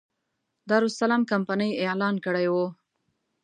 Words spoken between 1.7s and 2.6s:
اعلان کړی و.